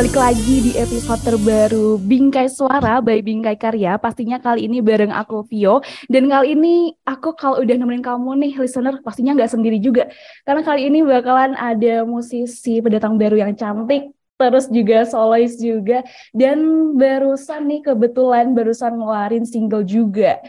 [0.00, 4.00] balik lagi di episode terbaru Bingkai Suara by Bingkai Karya.
[4.00, 5.84] Pastinya kali ini bareng aku Vio.
[6.08, 10.08] Dan kali ini aku kalau udah nemenin kamu nih listener pastinya nggak sendiri juga.
[10.48, 16.00] Karena kali ini bakalan ada musisi pendatang baru yang cantik, terus juga solois juga.
[16.32, 20.40] Dan barusan nih kebetulan barusan ngeluarin single juga.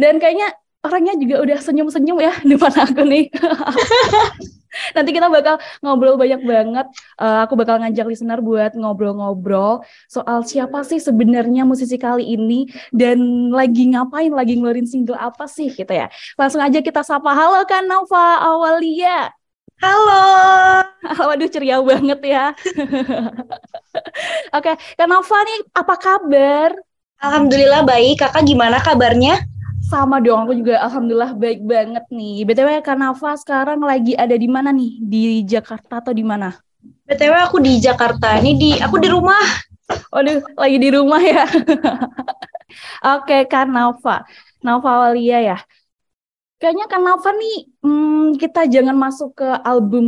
[0.00, 0.48] Dan kayaknya
[0.84, 3.32] orangnya juga udah senyum-senyum ya depan aku nih.
[4.94, 6.86] Nanti kita bakal ngobrol banyak banget.
[7.14, 13.48] Uh, aku bakal ngajak listener buat ngobrol-ngobrol soal siapa sih sebenarnya musisi kali ini dan
[13.54, 16.10] lagi ngapain, lagi ngeluarin single apa sih gitu ya.
[16.36, 17.32] Langsung aja kita sapa.
[17.32, 19.30] Halo Kak Nova Awalia.
[19.78, 20.26] Halo.
[21.32, 22.44] Waduh ceria banget ya.
[24.58, 24.74] Oke, okay.
[24.98, 26.70] Kak Nova nih apa kabar?
[27.22, 28.26] Alhamdulillah baik.
[28.26, 29.53] Kakak gimana kabarnya?
[29.84, 32.48] Sama dong, aku juga alhamdulillah baik banget nih.
[32.48, 34.96] BTW Kak Nafa sekarang lagi ada di mana nih?
[34.98, 36.56] Di Jakarta atau di mana?
[37.04, 38.40] BTW aku di Jakarta.
[38.40, 39.44] Ini di aku di rumah.
[40.08, 41.44] Waduh, lagi di rumah ya.
[43.20, 44.24] Oke, Kak Nafa.
[44.64, 45.58] Nafa Walia ya.
[46.64, 50.06] Kayaknya Kak Nafa nih hmm, kita jangan masuk ke album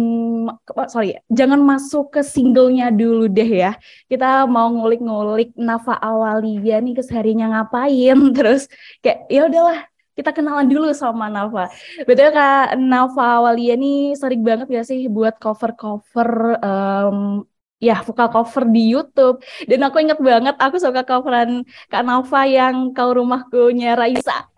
[0.89, 3.77] sorry, jangan masuk ke singlenya dulu deh ya.
[4.09, 8.73] Kita mau ngulik-ngulik Nafa Awalia nih kesehariannya ngapain, terus
[9.05, 9.85] kayak ya udahlah
[10.17, 11.69] kita kenalan dulu sama Nafa.
[12.09, 17.45] Betul Kak Nafa Awalia nih sering banget ya sih buat cover-cover um,
[17.85, 22.97] ya vokal cover di YouTube dan aku inget banget aku suka coveran Kak Nafa yang
[22.97, 24.56] kau rumahku nya Raisa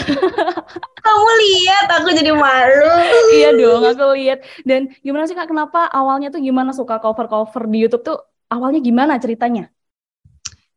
[1.06, 2.92] kamu lihat aku jadi malu.
[3.34, 4.38] Iya dong aku lihat.
[4.62, 5.50] Dan gimana sih kak?
[5.50, 8.18] Kenapa awalnya tuh gimana suka cover cover di YouTube tuh?
[8.50, 9.70] Awalnya gimana ceritanya?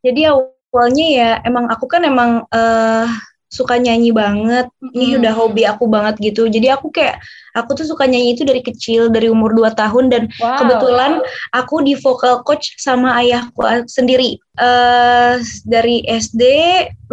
[0.04, 3.08] Jadi awalnya ya emang aku kan emang uh,
[3.54, 4.66] suka nyanyi banget.
[4.82, 5.20] Ini hmm.
[5.22, 6.50] udah hobi aku banget gitu.
[6.50, 7.22] Jadi aku kayak
[7.54, 10.58] aku tuh suka nyanyi itu dari kecil, dari umur 2 tahun dan wow.
[10.58, 11.12] kebetulan
[11.54, 14.42] aku di vocal coach sama ayahku sendiri.
[14.58, 15.38] Uh,
[15.70, 16.42] dari SD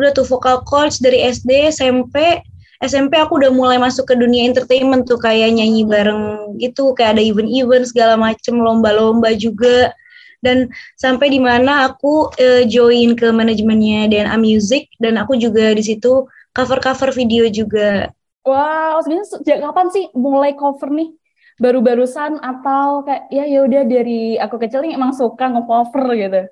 [0.00, 2.40] udah tuh vocal coach dari SD, SMP,
[2.80, 7.22] SMP aku udah mulai masuk ke dunia entertainment tuh kayak nyanyi bareng gitu, kayak ada
[7.24, 9.92] event-event segala macem, lomba-lomba juga
[10.40, 15.84] dan sampai di mana aku uh, join ke manajemennya DNA Music dan aku juga di
[15.84, 18.10] situ cover-cover video juga.
[18.42, 21.12] Wow, sebenarnya sejak kapan sih mulai cover nih?
[21.60, 26.42] Baru-barusan atau kayak ya ya udah dari aku kecil nih emang suka nge-cover gitu.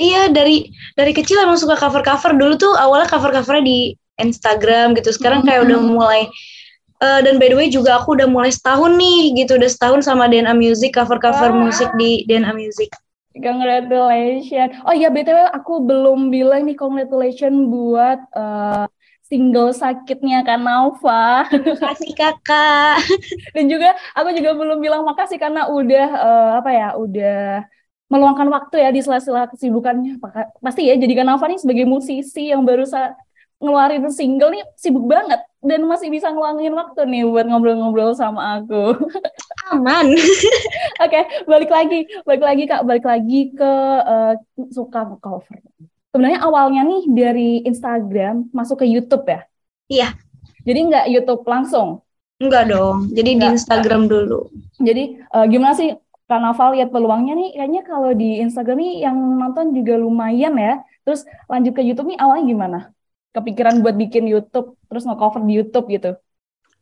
[0.00, 2.32] Iya, dari dari kecil emang suka cover-cover.
[2.40, 3.78] Dulu tuh awalnya cover-covernya di
[4.16, 5.12] Instagram gitu.
[5.12, 6.22] Sekarang kayak udah mulai
[7.04, 10.28] uh, dan by the way juga aku udah mulai setahun nih gitu, udah setahun sama
[10.28, 11.68] DNA Music cover-cover wow.
[11.68, 12.88] musik di DNA Music.
[13.40, 14.70] Congratulations.
[14.84, 18.84] Oh iya BTW aku belum bilang nih congratulations buat uh,
[19.26, 21.48] single sakitnya Kak Nova.
[21.48, 23.00] Makasih kakak.
[23.56, 27.64] Dan juga aku juga belum bilang makasih karena udah uh, apa ya, udah
[28.10, 30.18] meluangkan waktu ya di sela-sela kesibukannya.
[30.60, 32.84] Pasti ya jadi Kak Nova nih sebagai musisi yang baru
[33.60, 38.96] ngeluarin single nih sibuk banget dan masih bisa ngeluangin waktu nih buat ngobrol-ngobrol sama aku.
[39.68, 40.08] Aman.
[40.16, 43.72] Oke, okay, balik lagi, balik lagi Kak, balik lagi ke
[44.02, 44.34] uh,
[44.72, 45.60] suka cover.
[46.10, 49.40] Sebenarnya awalnya nih dari Instagram masuk ke YouTube ya?
[49.86, 50.08] Iya.
[50.64, 52.02] Jadi nggak YouTube langsung?
[52.40, 53.52] Enggak dong, jadi Enggak.
[53.52, 54.40] di Instagram dulu.
[54.80, 55.92] Jadi uh, gimana sih
[56.24, 60.78] Karnaval lihat peluangnya nih, kayaknya kalau di Instagram nih yang nonton juga lumayan ya.
[61.02, 62.78] Terus lanjut ke YouTube nih awalnya gimana?
[63.30, 66.18] Kepikiran buat bikin YouTube terus nge-cover di YouTube gitu?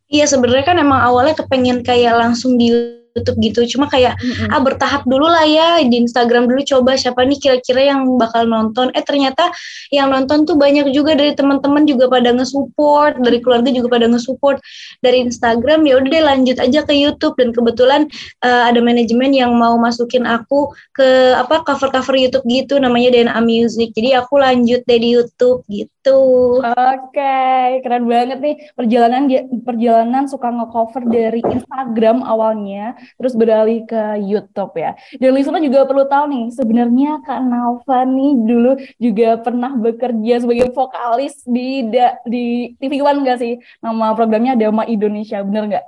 [0.08, 2.72] Iya sebenarnya kan emang awalnya kepengen kayak langsung di
[3.18, 3.60] YouTube gitu.
[3.76, 4.54] Cuma kayak mm-hmm.
[4.54, 8.94] ah bertahap dulu lah ya di Instagram dulu coba siapa nih kira-kira yang bakal nonton.
[8.94, 9.50] Eh ternyata
[9.90, 14.62] yang nonton tuh banyak juga dari teman-teman juga pada nge-support dari keluarga juga pada nge-support.
[15.02, 17.34] Dari Instagram ya udah deh lanjut aja ke YouTube.
[17.38, 18.06] Dan kebetulan
[18.42, 23.92] uh, ada manajemen yang mau masukin aku ke apa cover-cover YouTube gitu namanya DNA Music.
[23.92, 26.18] Jadi aku lanjut deh di YouTube gitu.
[26.62, 28.56] Oke okay, keren banget nih.
[28.74, 29.28] Perjalanan
[29.62, 34.98] perjalanan suka nge-cover dari Instagram awalnya terus beralih ke YouTube ya.
[35.16, 40.68] Dan listener juga perlu tahu nih, sebenarnya Kak Nova nih dulu juga pernah bekerja sebagai
[40.74, 43.56] vokalis di da, di TV One nggak sih?
[43.80, 45.84] Nama programnya Dama Indonesia, bener nggak?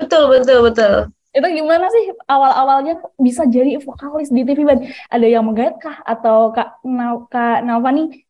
[0.00, 0.94] Betul, betul, betul.
[1.32, 4.84] Itu gimana sih awal-awalnya bisa jadi vokalis di TV One?
[5.08, 6.04] Ada yang menggait kah?
[6.04, 6.84] Atau Kak,
[7.32, 8.20] Kak Nova nih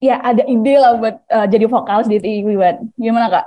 [0.00, 2.92] ya ada ide lah buat uh, jadi vokalis di TV One?
[2.96, 3.46] Gimana Kak?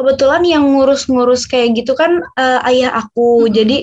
[0.00, 3.52] Kebetulan yang ngurus-ngurus kayak gitu kan uh, ayah aku hmm.
[3.52, 3.78] jadi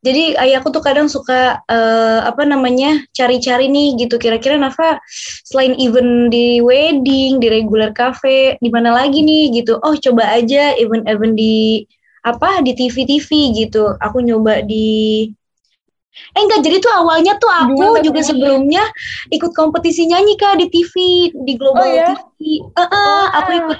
[0.00, 4.96] jadi ayahku tuh kadang suka uh, apa namanya cari-cari nih gitu kira-kira Nafa
[5.44, 10.72] selain event di wedding di regular cafe di mana lagi nih gitu oh coba aja
[10.80, 11.84] event-event di
[12.24, 13.28] apa di TV-TV
[13.60, 15.28] gitu aku nyoba di
[16.10, 18.82] Eh enggak, jadi tuh awalnya tuh aku Gimana juga sebelumnya
[19.30, 20.94] ikut kompetisi nyanyi Kak di TV,
[21.32, 22.12] di Global Oh, ya?
[22.12, 22.66] TV.
[22.66, 23.58] Eh, eh, aku Wah.
[23.62, 23.78] ikut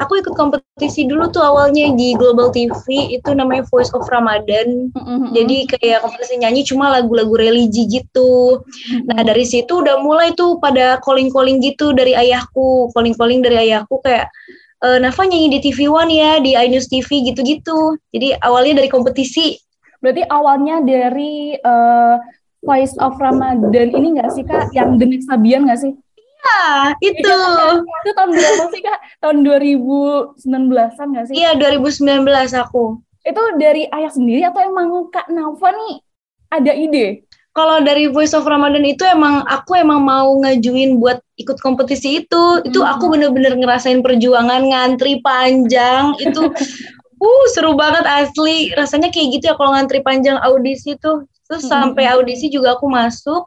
[0.00, 4.88] aku ikut kompetisi dulu tuh awalnya di Global TV itu namanya Voice of Ramadan.
[4.96, 5.36] Mm-mm.
[5.36, 8.62] Jadi kayak kompetisi nyanyi cuma lagu-lagu religi gitu.
[9.04, 14.32] Nah dari situ udah mulai tuh pada calling-calling gitu dari ayahku, calling-calling dari ayahku kayak
[14.80, 18.00] e, Nafa nyanyi di TV One ya, di iNews TV gitu-gitu.
[18.16, 19.60] Jadi awalnya dari kompetisi.
[20.02, 22.16] Berarti awalnya dari eh,
[22.62, 24.74] Voice of Ramadan ini nggak sih kak?
[24.74, 25.94] Yang The Next Sabian nggak sih?
[26.42, 27.38] Ah, itu.
[28.02, 28.98] Itu tahun berapa sih kak?
[29.22, 31.34] Tahun 2019-an nggak sih?
[31.38, 32.26] Iya 2019
[32.58, 32.98] aku.
[33.22, 35.94] Itu dari ayah sendiri atau emang kak Nafa nih
[36.50, 37.22] ada ide?
[37.52, 42.42] Kalau dari Voice of Ramadan itu emang aku emang mau ngajuin buat ikut kompetisi itu.
[42.64, 42.96] Itu Hmm.
[42.96, 46.48] aku bener-bener ngerasain perjuangan ngantri panjang itu.
[47.22, 48.72] uh seru banget asli.
[48.74, 51.28] Rasanya kayak gitu ya kalau ngantri panjang audisi tuh.
[51.46, 51.92] Terus Hmm.
[51.94, 53.46] sampai audisi juga aku masuk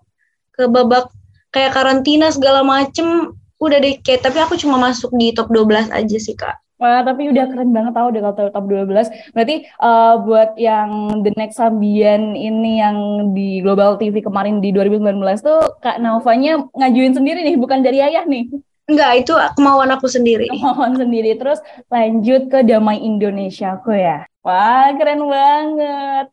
[0.54, 1.10] ke babak
[1.50, 3.34] kayak karantina segala macem.
[3.66, 6.62] Udah deh kayak tapi aku cuma masuk di top 12 aja sih kak.
[6.76, 9.08] Wah, tapi udah keren banget tau udah kalau top 12.
[9.32, 12.98] Berarti eh, buat yang The Next Sabian ini yang
[13.32, 18.28] di Global TV kemarin di 2019 tuh Kak Naufanya ngajuin sendiri nih, bukan dari ayah
[18.28, 18.52] nih.
[18.86, 20.52] Enggak, itu kemauan aku sendiri.
[20.62, 21.40] Mohon sendiri.
[21.40, 24.28] Terus lanjut ke Damai Indonesia aku ya.
[24.46, 26.26] Wah, keren banget.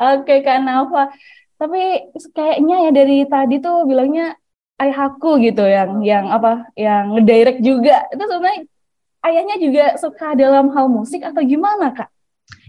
[0.00, 1.12] Oke, Kak Nafa.
[1.60, 4.32] Tapi kayaknya ya dari tadi tuh bilangnya
[4.80, 6.72] ayahku gitu yang yang apa?
[6.72, 7.96] Yang ngedirect juga.
[8.08, 8.62] Itu sebenarnya
[9.28, 12.08] ayahnya juga suka dalam hal musik atau gimana, Kak?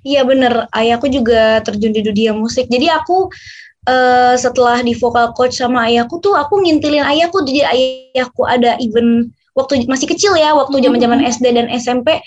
[0.01, 2.67] Iya bener, ayahku juga terjun di dunia musik.
[2.67, 3.29] Jadi aku
[3.85, 7.41] eh, setelah di vokal coach sama ayahku tuh aku ngintilin ayahku.
[7.45, 12.19] Jadi ayahku ada event waktu masih kecil ya, waktu zaman-zaman SD dan SMP.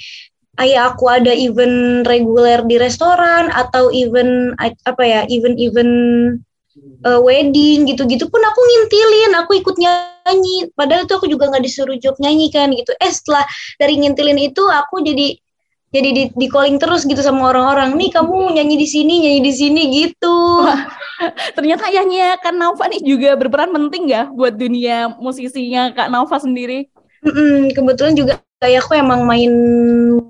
[0.54, 4.54] Ayah aku ada event reguler di restoran atau event
[4.86, 5.92] apa ya, event-event
[6.80, 10.70] eh, wedding gitu-gitu pun aku ngintilin, aku ikut nyanyi.
[10.72, 12.92] Padahal itu aku juga nggak disuruh job nyanyi kan gitu.
[12.98, 13.44] Eh setelah
[13.78, 15.38] dari ngintilin itu aku jadi
[15.94, 19.52] jadi di, di calling terus gitu sama orang-orang nih kamu nyanyi di sini nyanyi di
[19.54, 20.66] sini gitu
[21.56, 26.90] Ternyata ayahnya Kak Nafa nih juga berperan penting ya buat dunia musisinya Kak Nafa sendiri.
[27.22, 29.52] Mm-mm, kebetulan juga ayahku emang main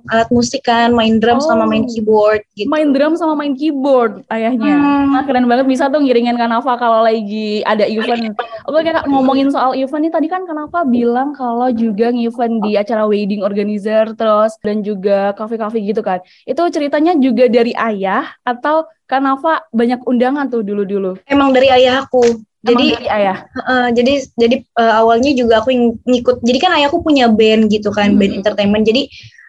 [0.06, 1.70] alat musik kan main drum sama Oh.
[1.70, 4.75] main keyboard gitu Main drum sama main keyboard ayahnya.
[4.75, 5.14] Hmm.
[5.14, 8.34] Nah, keren banget bisa tuh ngiringin Kanafa kalau lagi ada event.
[8.64, 13.06] Oke, kayak ngomongin soal event nih tadi kan Kanafa bilang kalau juga event di acara
[13.06, 16.19] wedding organizer terus dan juga kafe-kafe gitu kan.
[16.44, 21.20] Itu ceritanya juga dari ayah atau Kanafa banyak undangan tuh dulu-dulu.
[21.25, 23.37] emang dari ayahku Emang jadi dari ayah.
[23.44, 27.88] eh, jadi jadi eh, awalnya juga aku ng- ngikut jadi kan ayahku punya band gitu
[27.88, 28.19] kan Hmm.
[28.19, 29.05] band entertainment jadi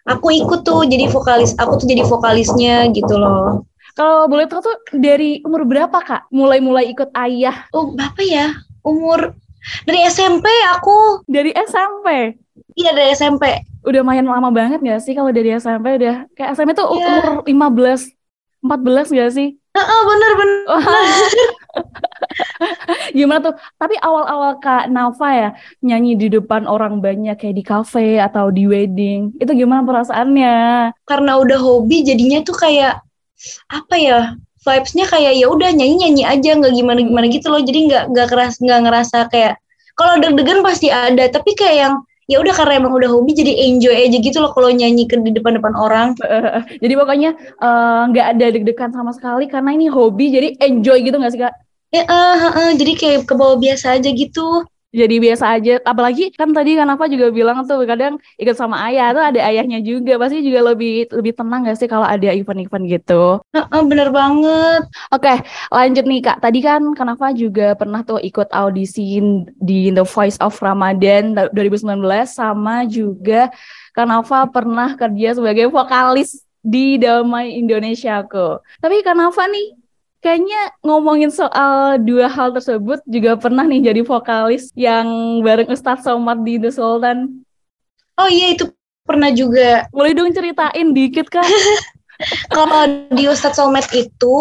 [0.05, 3.63] aku ikut tuh jadi vokalis aku tuh jadi vokalisnya gitu loh
[3.93, 6.27] Kalau boleh tahu tuh dari umur berapa Kak?
[6.29, 8.51] Mulai-mulai ikut ayah oh berapa ya
[8.81, 9.31] umur
[9.81, 12.35] dari SMP aku dari SMP.
[12.75, 13.43] iya dari SMP
[13.81, 17.07] Udah main lama banget gak sih kalau dari SMP udah kayak SMP tuh Iya.
[17.39, 18.11] umur 15
[18.61, 19.55] 14 gak sih?
[19.73, 20.83] oh bener bener Wah.
[23.15, 23.55] Gimana tuh?
[23.79, 28.67] Tapi awal-awal Kak Nafa ya nyanyi di depan orang banyak kayak di kafe atau di
[28.67, 29.31] wedding.
[29.39, 30.55] Itu gimana perasaannya?
[31.05, 32.99] karena udah hobi jadinya tuh kayak
[33.69, 34.19] apa ya
[34.65, 38.27] vibesnya kayak ya udah nyanyi nyanyi aja nggak gimana gimana gitu loh jadi nggak nggak
[38.33, 39.53] keras nggak ngerasa kayak
[39.93, 41.95] kalau deg-degan pasti ada tapi kayak yang
[42.25, 45.29] ya udah karena emang udah hobi jadi enjoy aja gitu loh kalau nyanyi ke di
[45.29, 46.17] depan-depan orang
[46.83, 51.33] Jadi pokoknya eh, nggak ada deg-degan sama sekali karena ini hobi jadi enjoy gitu nggak
[51.37, 51.53] sih Kak?
[51.95, 55.73] Ya eh, eh, eh, jadi kayak ke bawah biasa aja gitu Jadi biasa aja.
[55.83, 59.83] Apalagi kan tadi kan apa juga bilang tuh kadang ikut sama ayah tuh ada ayahnya
[59.83, 60.15] juga.
[60.15, 63.43] Pasti juga lebih lebih tenang gak sih kalau ada event-event gitu.
[63.75, 66.39] Eh, bener banget Oke, lanjut nih Kak.
[66.39, 69.19] Tadi kan kenapa juga pernah tuh ikut audisi
[69.59, 71.99] di The Voice of Ramadan 2019
[72.31, 73.51] sama juga
[73.91, 78.63] Kanafa pernah kerja sebagai vokalis di Damai Indonesiaku.
[78.79, 79.84] Tapi Kanafa nih
[80.25, 85.05] kayaknya ngomongin soal dua hal tersebut juga pernah nih jadi vokalis yang
[85.45, 87.45] bareng Ustadz Somad di The Sultan.
[88.17, 88.65] oh iya itu
[89.05, 91.45] pernah juga Boleh dong ceritain dikit Kak?
[92.55, 94.35] kalau di Ustadz Solmed itu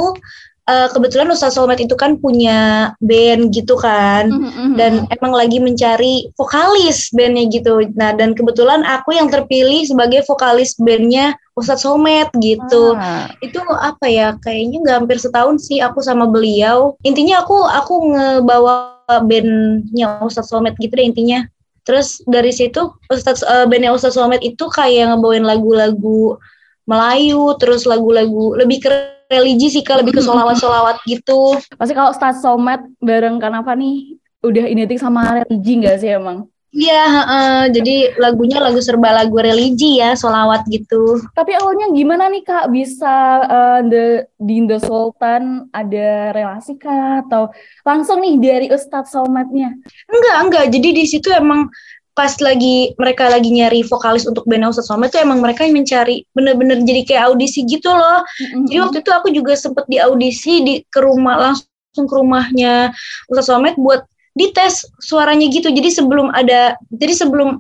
[0.65, 4.33] eh, kebetulan Ustadz Solmed itu kan punya band gitu kan
[4.81, 7.85] dan emang lagi mencari vokalis bandnya gitu.
[7.95, 12.99] Nah dan kebetulan aku yang terpilih sebagai vokalis bandnya Ustadz Somet gitu.
[12.99, 13.31] Ah.
[13.39, 14.35] Itu apa ya?
[14.43, 16.99] Kayaknya nggak hampir setahun sih aku sama beliau.
[17.07, 21.47] Intinya aku aku ngebawa bandnya Ustadz Somet gitu deh intinya.
[21.85, 26.41] Terus dari situ Ustadz eh, bandnya Ustadz Somet itu kayak ngebawain lagu-lagu
[26.85, 30.03] Melayu, terus lagu-lagu lebih ke religi sih kak.
[30.05, 31.59] Lebih ke solawat-solawat gitu.
[31.79, 36.49] Pasti kalau start soulmate bareng kenapa nih udah identik sama religi nggak sih emang?
[36.75, 41.23] Iya, uh, jadi lagunya lagu serba lagu religi ya, solawat gitu.
[41.31, 42.67] Tapi awalnya gimana nih kak?
[42.67, 43.15] Bisa
[43.47, 47.55] uh, the, di The Sultan ada relasi kak atau
[47.87, 49.71] langsung nih dari Ustadz Soulmate-nya?
[50.11, 50.65] Enggak, enggak.
[50.75, 51.71] Jadi di situ emang
[52.15, 56.79] pas lagi mereka lagi nyari vokalis untuk band Soulmate itu emang mereka yang mencari bener-bener
[56.87, 58.23] jadi kayak audisi gitu loh.
[58.23, 58.65] Mm-hmm.
[58.71, 62.95] Jadi waktu itu aku juga sempet di audisi di ke rumah langsung ke rumahnya
[63.27, 64.07] Ustadz Soulmate buat
[64.39, 65.75] dites suaranya gitu.
[65.75, 67.59] Jadi sebelum ada jadi sebelum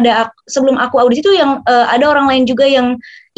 [0.00, 2.96] ada sebelum aku audisi itu yang uh, ada orang lain juga yang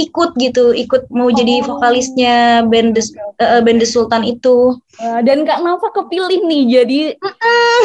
[0.08, 1.34] ikut gitu, ikut mau oh.
[1.34, 3.02] jadi vokalisnya band The,
[3.38, 4.76] uh, band The Sultan itu.
[5.00, 7.00] Uh, dan Kak Nova kepilih nih jadi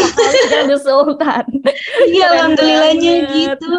[0.04, 1.46] vokalisnya The Sultan.
[2.08, 3.72] Iya, alhamdulillahnya gitu.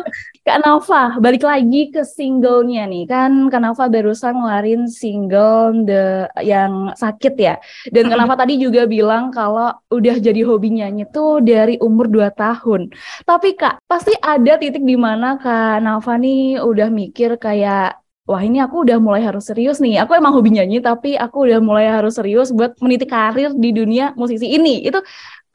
[0.48, 3.04] Kak Nova, balik lagi ke singlenya nih.
[3.04, 7.60] Kan Kak Nova barusan ngeluarin single the yang sakit ya.
[7.92, 12.32] Dan Kak Nova tadi juga bilang kalau udah jadi hobi nyanyi tuh dari umur 2
[12.32, 12.88] tahun.
[13.28, 18.60] Tapi Kak, pasti ada titik di mana Kak Nova nih udah mikir kayak wah ini
[18.60, 20.04] aku udah mulai harus serius nih.
[20.04, 24.12] Aku emang hobi nyanyi tapi aku udah mulai harus serius buat meniti karir di dunia
[24.20, 24.84] musisi ini.
[24.84, 25.00] Itu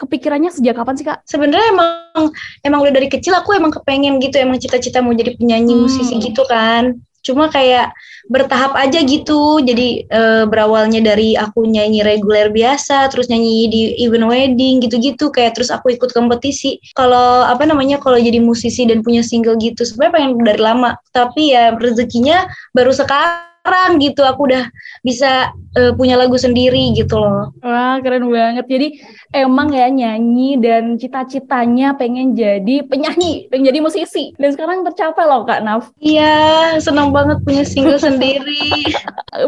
[0.01, 1.21] kepikirannya sejak kapan sih kak?
[1.29, 2.33] Sebenarnya emang
[2.65, 5.81] emang udah dari kecil aku emang kepengen gitu emang cita-cita mau jadi penyanyi hmm.
[5.85, 6.97] musisi gitu kan.
[7.21, 7.93] Cuma kayak
[8.27, 9.59] bertahap aja gitu.
[9.63, 15.31] Jadi e, berawalnya dari aku nyanyi reguler biasa, terus nyanyi di event wedding gitu-gitu.
[15.31, 16.79] Kayak terus aku ikut kompetisi.
[16.95, 20.91] Kalau apa namanya kalau jadi musisi dan punya single gitu, sebenarnya pengen dari lama.
[21.11, 24.67] Tapi ya rezekinya baru sekarang sekarang gitu aku udah
[25.07, 27.55] bisa uh, punya lagu sendiri gitu loh.
[27.63, 28.67] Wah keren banget.
[28.67, 28.99] Jadi
[29.31, 34.35] emang ya nyanyi dan cita-citanya pengen jadi penyanyi, pengen jadi musisi.
[34.35, 35.95] Dan sekarang tercapai loh Kak Naf.
[36.03, 38.91] Iya, senang banget punya single sendiri.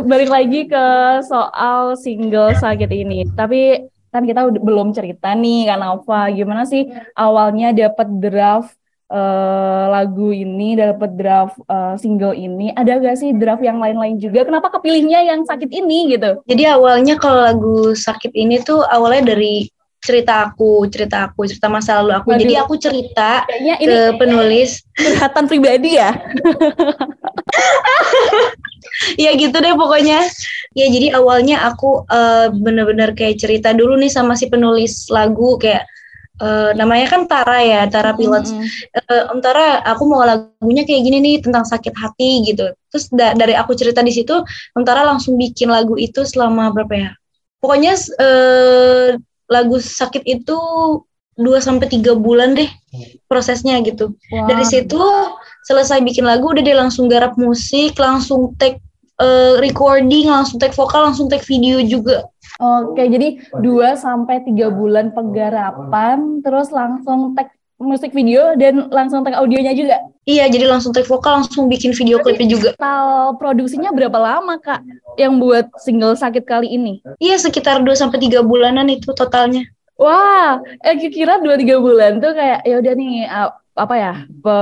[0.07, 0.85] Balik lagi ke
[1.27, 3.27] soal single sakit ini.
[3.35, 3.83] Tapi
[4.15, 6.87] kan kita belum cerita nih Kak Nova, gimana sih
[7.19, 8.79] awalnya dapat draft
[9.11, 14.45] uh, lagu ini dapat draft uh, single ini ada gak sih draft yang lain-lain juga?
[14.45, 16.41] Kenapa kepilihnya yang sakit ini gitu?
[16.49, 19.69] Jadi awalnya kalau lagu sakit ini tuh awalnya dari
[20.05, 22.27] cerita aku cerita aku cerita masa lalu aku.
[22.29, 22.41] Waduh.
[22.45, 24.85] jadi aku cerita ini ke penulis.
[24.93, 26.13] Curhatan pribadi ya?
[29.19, 30.23] Ya gitu deh pokoknya.
[30.71, 35.83] Ya jadi awalnya aku uh, bener-bener kayak cerita dulu nih sama si penulis lagu kayak
[36.41, 38.51] uh, namanya kan Tara ya, Tara Pilots.
[38.51, 39.11] Mm -hmm.
[39.11, 42.71] uh, Om Tara, aku mau lagunya kayak gini nih tentang sakit hati gitu.
[42.91, 44.35] Terus da dari aku cerita di situ,
[44.75, 47.11] Om Tara langsung bikin lagu itu selama berapa ya?
[47.59, 49.17] Pokoknya uh,
[49.49, 50.57] lagu sakit itu
[51.35, 52.69] 2 sampai tiga bulan deh
[53.27, 54.15] prosesnya gitu.
[54.31, 54.47] Wow.
[54.47, 55.01] Dari situ
[55.67, 58.79] selesai bikin lagu udah dia langsung garap musik, langsung take
[59.19, 62.23] uh, recording, langsung take vokal, langsung take video juga.
[62.55, 69.35] Oke, jadi 2 sampai tiga bulan penggarapan, terus langsung tag musik video dan langsung tag
[69.35, 69.99] audionya juga.
[70.23, 72.69] Iya, jadi langsung tag vokal, langsung bikin video klipnya juga.
[72.79, 74.81] Total produksinya berapa lama, Kak,
[75.19, 77.03] yang buat single Sakit kali ini?
[77.19, 79.67] Iya, sekitar 2 sampai tiga bulanan itu totalnya.
[79.99, 83.27] Wah, eh kira 2 3 bulan tuh kayak ya udah nih
[83.75, 84.55] apa ya pe,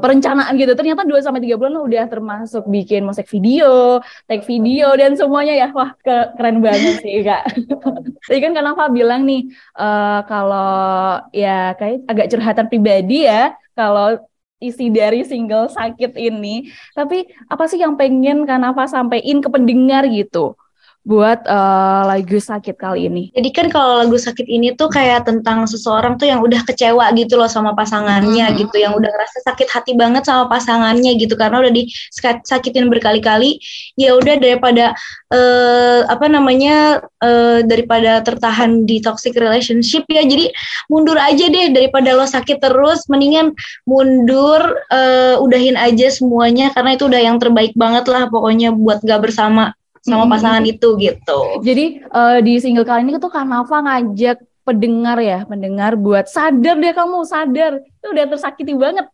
[0.00, 5.12] perencanaan gitu ternyata 2 sampai tiga bulan udah termasuk bikin musik video, take video dan
[5.20, 7.44] semuanya ya wah ke, keren banget sih kak.
[8.26, 14.16] Tadi kan kenapa bilang nih uh, kalau ya kayak agak curhatan pribadi ya kalau
[14.64, 16.72] isi dari single sakit ini.
[16.96, 20.56] Tapi apa sih yang pengen Kanava sampaikan ke pendengar gitu?
[21.04, 23.28] Buat uh, lagu sakit kali ini.
[23.36, 27.36] Jadi kan kalau lagu sakit ini tuh kayak tentang seseorang tuh yang udah kecewa gitu
[27.36, 28.56] loh sama pasangannya hmm.
[28.64, 33.60] gitu, yang udah ngerasa sakit hati banget sama pasangannya gitu karena udah disakitin berkali-kali.
[34.00, 34.96] Ya udah daripada
[35.28, 40.48] uh, apa namanya uh, daripada tertahan di toxic relationship ya, jadi
[40.88, 43.52] mundur aja deh daripada lo sakit terus, mendingan
[43.84, 49.20] mundur, uh, udahin aja semuanya karena itu udah yang terbaik banget lah pokoknya buat gak
[49.20, 50.72] bersama sama pasangan hmm.
[50.76, 51.40] itu gitu.
[51.64, 56.92] Jadi uh, di single kali ini tuh Kanava ngajak pendengar ya, pendengar buat sadar deh
[56.92, 57.80] kamu, sadar.
[57.80, 59.08] Itu udah tersakiti banget.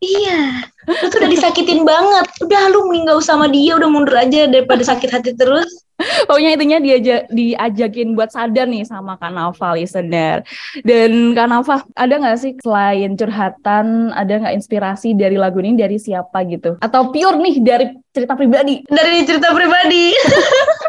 [0.00, 2.26] Iya, lu tuh udah disakitin banget.
[2.40, 5.68] Udah lu mending usah sama dia, udah mundur aja daripada sakit hati terus.
[6.28, 10.40] Pokoknya intinya dia diajakin buat sadar nih sama Kanava listener.
[10.80, 16.48] Dan Kanava, ada nggak sih selain curhatan, ada nggak inspirasi dari lagu ini dari siapa
[16.48, 16.80] gitu?
[16.80, 18.80] Atau pure nih dari cerita pribadi?
[18.88, 20.16] Dari cerita pribadi.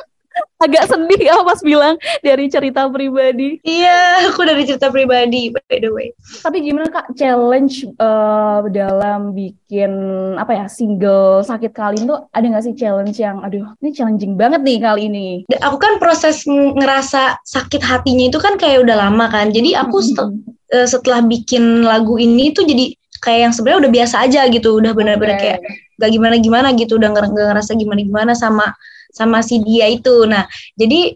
[0.62, 3.58] agak sedih ya pas bilang dari cerita pribadi.
[3.66, 6.14] Iya, aku dari cerita pribadi by the way.
[6.46, 9.92] Tapi gimana kak challenge uh, dalam bikin
[10.38, 14.62] apa ya single sakit kali itu ada nggak sih challenge yang aduh ini challenging banget
[14.62, 15.28] nih kali ini?
[15.66, 19.50] Aku kan proses ngerasa sakit hatinya itu kan kayak udah lama kan.
[19.50, 20.86] Jadi aku mm -hmm.
[20.88, 25.38] setelah bikin lagu ini tuh jadi kayak yang sebenarnya udah biasa aja gitu, udah benar-benar
[25.38, 25.56] okay.
[25.56, 25.60] kayak
[26.02, 28.74] gak gimana gimana gitu, udah nggak ngerasa gimana gimana sama
[29.12, 30.26] sama si dia itu.
[30.26, 30.48] Nah,
[30.80, 31.16] jadi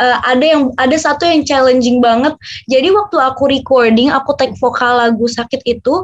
[0.00, 2.34] uh, ada yang ada satu yang challenging banget.
[2.70, 5.94] Jadi waktu aku recording, aku take vokal lagu sakit itu,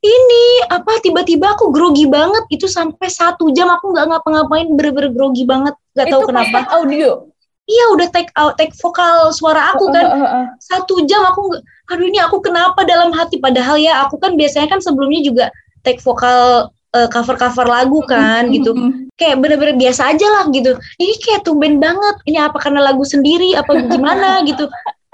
[0.00, 2.44] ini apa tiba-tiba aku grogi banget.
[2.48, 5.74] Itu sampai satu jam aku nggak ngapa-ngapain bener-bener grogi banget.
[5.92, 6.58] Nggak tahu kenapa.
[6.72, 7.28] audio?
[7.70, 10.02] Iya udah take out take vokal suara aku kan.
[10.02, 11.54] uh, uh, uh, satu jam aku
[11.86, 13.38] aduh ini aku kenapa dalam hati?
[13.38, 15.44] Padahal ya aku kan biasanya kan sebelumnya juga
[15.86, 18.74] take vokal uh, cover-cover lagu kan gitu.
[19.14, 20.74] Kayak bener-bener biasa aja lah gitu.
[20.98, 22.16] Ini kayak tumben banget.
[22.26, 24.66] Ini apa karena lagu sendiri apa gimana gitu.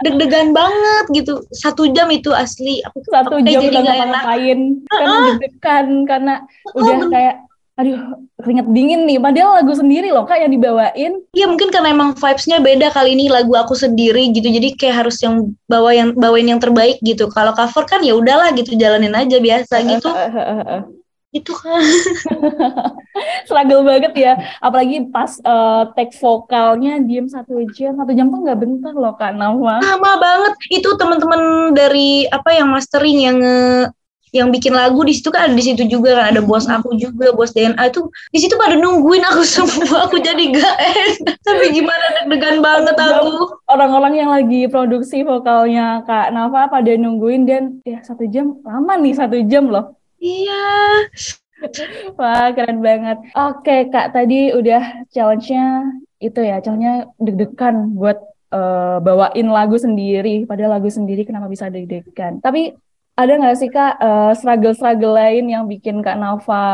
[0.04, 1.40] Deg-degan banget gitu.
[1.56, 2.85] Satu jam itu asli.
[2.85, 4.59] Aku satu jam jadi gak ngapain.
[4.88, 6.35] Karena deg-degan karena
[6.73, 7.11] uh, udah bener.
[7.12, 7.37] kayak
[7.76, 12.16] aduh keringet dingin nih padahal lagu sendiri loh kak yang dibawain iya mungkin karena emang
[12.16, 16.49] vibesnya beda kali ini lagu aku sendiri gitu jadi kayak harus yang bawa yang bawain
[16.49, 20.09] yang terbaik gitu kalau cover kan ya udahlah gitu jalanin aja biasa gitu
[21.35, 21.83] itu kan
[23.47, 24.33] struggle banget ya.
[24.62, 29.35] Apalagi pas uh, take vokalnya diem satu jam satu jam tuh nggak bentar loh kak
[29.37, 29.83] Nama.
[29.83, 30.52] Lama banget.
[30.73, 33.38] Itu teman-teman dari apa yang mastering yang
[34.35, 36.25] yang bikin lagu di situ kan ada di situ juga kan.
[36.35, 40.09] Ada bos aku juga bos DNA itu di situ pada nungguin aku semua.
[40.09, 41.37] Aku jadi gak enak.
[41.42, 43.61] Tapi gimana deg-degan banget aku.
[43.66, 48.62] orang-orang yang lagi produksi vokalnya kak Nafa pada nungguin dan ya satu jam.
[48.62, 50.52] Lama nih satu jam loh Iya.
[52.18, 53.16] Wah, keren banget.
[53.32, 55.64] Oke, Kak, tadi udah challenge-nya
[56.20, 58.18] itu ya, challenge-nya deg-degan buat
[58.52, 60.44] uh, bawain lagu sendiri.
[60.44, 62.40] Padahal lagu sendiri kenapa bisa deg-degan.
[62.44, 62.76] Tapi
[63.16, 66.64] ada nggak sih, Kak, uh, struggle-struggle lain yang bikin Kak Nova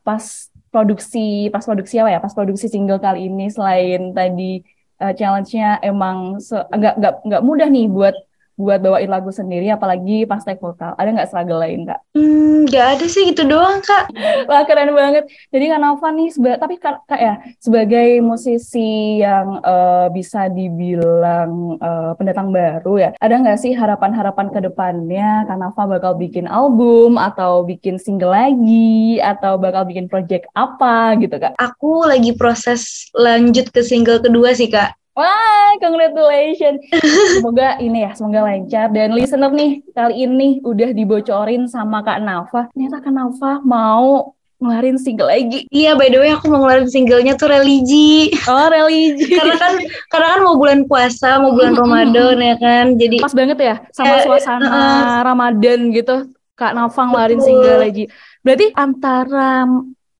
[0.00, 0.24] pas
[0.72, 4.64] produksi, pas produksi apa ya, pas produksi single kali ini selain tadi
[5.00, 8.16] uh, challenge-nya emang nggak nggak nggak mudah nih buat
[8.56, 12.00] buat bawain lagu sendiri apalagi pas take vokal ada nggak struggle lain kak?
[12.16, 14.10] Hmm nggak ada sih gitu doang kak.
[14.50, 15.28] Wah keren banget.
[15.52, 21.78] Jadi kak Nova nih seba tapi kak, kak ya sebagai musisi yang uh, bisa dibilang
[21.78, 27.20] uh, pendatang baru ya ada nggak sih harapan-harapan ke depannya kak Nova bakal bikin album
[27.20, 31.54] atau bikin single lagi atau bakal bikin project apa gitu kak?
[31.60, 34.96] Aku lagi proses lanjut ke single kedua sih kak.
[35.16, 36.84] Wah, congratulations.
[37.40, 38.92] Semoga ini ya, semoga lancar.
[38.92, 42.68] Dan listener nih, kali ini udah dibocorin sama Kak Nafa.
[42.76, 45.64] Ternyata Kak Nafa mau ngeluarin single lagi.
[45.72, 48.28] Iya, by the way aku mau ngeluarin singlenya tuh religi.
[48.44, 49.36] Oh, religi.
[49.40, 49.72] karena kan
[50.12, 52.84] karena kan mau bulan puasa, mau bulan Ramadan ya kan.
[53.00, 56.28] Jadi pas banget ya sama eh, suasana uh, Ramadan gitu.
[56.60, 58.04] Kak Nafa ngeluarin single lagi.
[58.44, 59.64] Berarti antara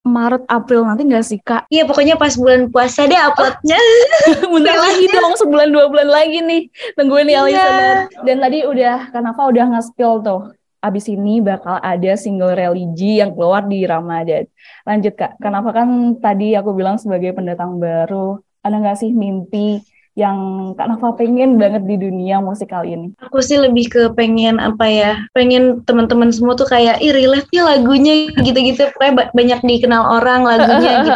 [0.06, 1.66] Maret April nanti nggak sih kak?
[1.66, 3.76] Iya pokoknya pas bulan puasa deh uploadnya.
[4.54, 6.62] Bentar lagi dong sebulan dua bulan lagi nih
[6.94, 8.06] tungguin nih yeah.
[8.22, 13.66] Dan tadi udah kenapa udah nge-spill tuh abis ini bakal ada single religi yang keluar
[13.66, 14.46] di Ramadan.
[14.86, 19.82] Lanjut kak, kenapa kan tadi aku bilang sebagai pendatang baru, ada nggak sih mimpi
[20.16, 23.08] yang Kak Nafa pengen banget di dunia musik kali ini?
[23.20, 27.60] Aku sih lebih ke pengen apa ya, pengen teman-teman semua tuh kayak, ih relate nih
[27.60, 31.12] lagunya gitu-gitu, pokoknya banyak dikenal orang lagunya gitu.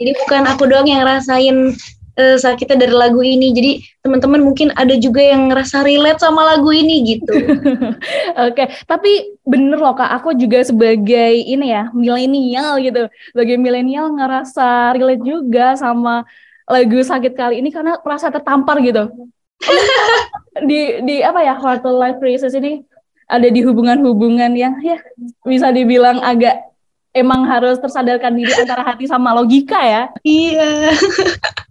[0.00, 1.76] Jadi bukan aku doang yang ngerasain
[2.16, 3.52] uh, sakitnya dari lagu ini.
[3.52, 7.32] Jadi teman-teman mungkin ada juga yang ngerasa relate sama lagu ini gitu.
[7.36, 7.92] Oke,
[8.48, 8.66] okay.
[8.88, 15.20] tapi bener loh kak, aku juga sebagai ini ya milenial gitu, sebagai milenial ngerasa relate
[15.20, 16.24] juga sama
[16.72, 19.12] lagu sakit kali ini karena merasa tertampar gitu.
[20.68, 22.82] di di apa ya quarter life crisis ini
[23.28, 24.98] ada di hubungan-hubungan yang ya
[25.46, 26.72] bisa dibilang agak
[27.12, 30.02] emang harus tersadarkan diri antara hati sama logika ya.
[30.24, 30.92] Iya.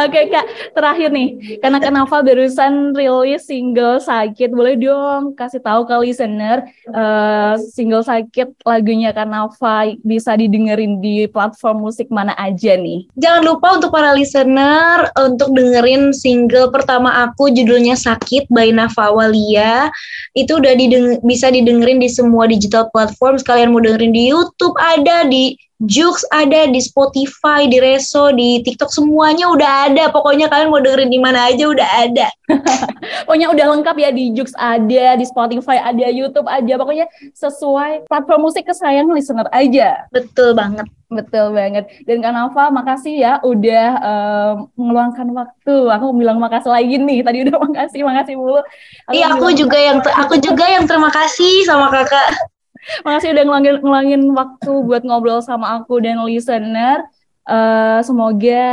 [0.00, 5.96] Oke kak, terakhir nih, karena Kenapa barusan rilis single sakit, boleh dong kasih tahu ke
[6.00, 6.62] listener
[6.94, 13.10] uh, single sakit lagunya Kenapa bisa didengerin di platform musik mana aja nih?
[13.18, 19.90] Jangan lupa untuk para listener untuk dengerin single pertama aku judulnya Sakit by Nafa Walia.
[20.32, 23.36] Itu udah dideng bisa didengerin di semua digital platform.
[23.36, 28.92] Sekalian mau dengerin di YouTube ada di Jux ada di Spotify, di Reso, di TikTok
[28.92, 30.12] semuanya udah ada.
[30.12, 32.28] Pokoknya kalian mau dengerin di mana aja udah ada.
[33.24, 36.76] Pokoknya udah lengkap ya di Jux ada, di Spotify ada, YouTube aja.
[36.76, 40.04] Pokoknya sesuai platform musik kesayangan listener aja.
[40.12, 40.84] Betul banget.
[41.08, 41.88] Betul banget.
[42.04, 45.76] Dan Kak Nafa, makasih ya udah um, meluangkan waktu.
[45.96, 47.24] Aku bilang makasih lagi nih.
[47.24, 48.60] Tadi udah makasih, makasih mulu.
[49.08, 52.59] Iya, aku juga yang aku juga yang terima kasih sama Kakak.
[53.04, 57.04] Makasih udah ngelangin, ngelangin waktu buat ngobrol sama aku dan listener.
[57.44, 58.68] Uh, semoga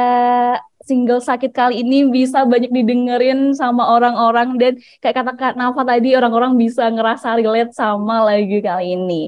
[0.87, 4.73] single sakit kali ini bisa banyak didengerin sama orang-orang dan
[5.03, 9.27] kayak kata Kak Nafa tadi orang-orang bisa ngerasa relate sama lagu kali ini.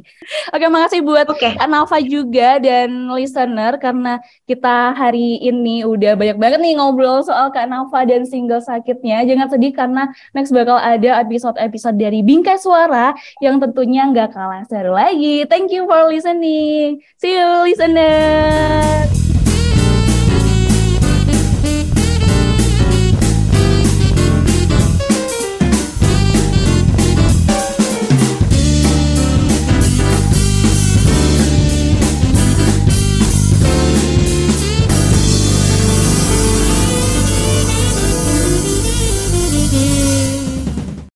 [0.55, 1.59] Oke, makasih buat okay.
[1.59, 7.51] Kak Nafa juga dan listener karena kita hari ini udah banyak banget nih ngobrol soal
[7.51, 9.27] Kak Nafa dan single sakitnya.
[9.27, 13.11] Jangan sedih karena next bakal ada episode-episode dari Bingkai Suara
[13.43, 15.43] yang tentunya nggak kalah seru lagi.
[15.51, 17.03] Thank you for listening.
[17.19, 19.28] See you listener.